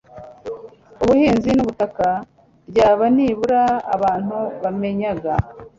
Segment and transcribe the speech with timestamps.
[1.03, 2.07] ubuhinzi nubutaka
[2.69, 3.61] Iyaba nibura
[3.95, 5.33] abantu bamenyaga